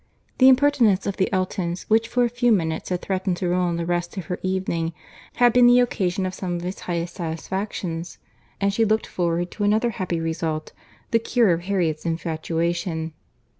[0.39, 3.85] The impertinence of the Eltons, which for a few minutes had threatened to ruin the
[3.85, 4.93] rest of her evening,
[5.35, 8.17] had been the occasion of some of its highest satisfactions;
[8.59, 13.13] and she looked forward to another happy result—the cure of Harriet's infatuation.